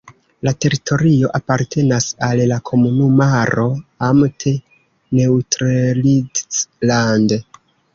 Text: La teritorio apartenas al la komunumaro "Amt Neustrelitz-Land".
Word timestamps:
La 0.47 0.51
teritorio 0.63 1.29
apartenas 1.39 2.07
al 2.29 2.43
la 2.53 2.59
komunumaro 2.71 3.69
"Amt 4.11 4.49
Neustrelitz-Land". 4.57 7.43